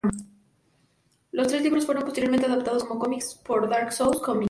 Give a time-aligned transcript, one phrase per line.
[1.31, 4.39] Los tres libros fueron posteriormente adaptados como cómics por Dark Horse Comics.